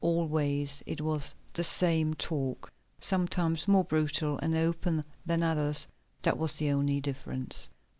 Always 0.03 0.81
it 0.87 0.99
was 0.99 1.35
the 1.53 1.63
same 1.63 2.15
talk; 2.15 2.73
sometimes 2.99 3.67
more 3.67 3.83
brutal 3.83 4.39
and 4.39 4.55
open 4.55 5.05
than 5.27 5.43
others—that 5.43 6.39
was 6.39 6.53
the 6.53 6.71
only 6.71 6.99
difference. 6.99 7.69